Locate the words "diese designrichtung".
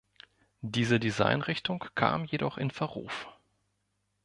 0.63-1.85